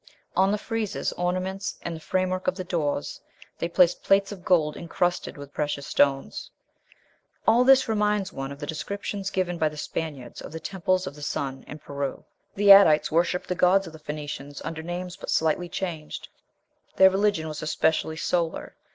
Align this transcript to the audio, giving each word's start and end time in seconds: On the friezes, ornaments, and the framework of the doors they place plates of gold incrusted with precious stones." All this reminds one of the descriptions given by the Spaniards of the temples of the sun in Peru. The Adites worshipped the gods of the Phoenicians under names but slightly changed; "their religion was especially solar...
On 0.35 0.51
the 0.51 0.57
friezes, 0.57 1.13
ornaments, 1.13 1.77
and 1.83 1.95
the 1.95 1.99
framework 1.99 2.47
of 2.47 2.55
the 2.55 2.63
doors 2.63 3.21
they 3.59 3.69
place 3.69 3.93
plates 3.93 4.31
of 4.31 4.43
gold 4.43 4.75
incrusted 4.75 5.37
with 5.37 5.53
precious 5.53 5.85
stones." 5.85 6.49
All 7.47 7.63
this 7.63 7.87
reminds 7.87 8.33
one 8.33 8.51
of 8.51 8.57
the 8.57 8.65
descriptions 8.65 9.29
given 9.29 9.59
by 9.59 9.69
the 9.69 9.77
Spaniards 9.77 10.41
of 10.41 10.51
the 10.53 10.59
temples 10.59 11.05
of 11.05 11.13
the 11.13 11.21
sun 11.21 11.63
in 11.67 11.77
Peru. 11.77 12.25
The 12.55 12.71
Adites 12.71 13.11
worshipped 13.11 13.47
the 13.47 13.53
gods 13.53 13.85
of 13.85 13.93
the 13.93 13.99
Phoenicians 13.99 14.59
under 14.65 14.81
names 14.81 15.17
but 15.17 15.29
slightly 15.29 15.69
changed; 15.69 16.29
"their 16.95 17.11
religion 17.11 17.47
was 17.47 17.61
especially 17.61 18.17
solar... 18.17 18.75